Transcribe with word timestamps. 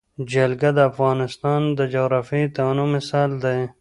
جلګه 0.31 0.69
د 0.77 0.79
افغانستان 0.91 1.61
د 1.77 1.79
جغرافیوي 1.93 2.47
تنوع 2.55 2.87
مثال 2.95 3.29
دی. 3.43 3.61